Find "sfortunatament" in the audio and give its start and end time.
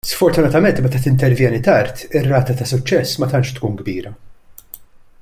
0.09-0.79